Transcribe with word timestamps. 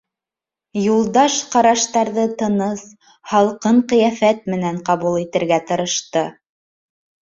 Юлдаш 0.83 1.35
ҡараштарҙы 1.57 2.25
тыныс, 2.41 2.83
һалҡын 3.37 3.85
ҡиәфәт 3.95 4.45
менән 4.57 4.85
ҡабул 4.91 5.25
итергә 5.25 5.65
тырышты. 5.73 6.31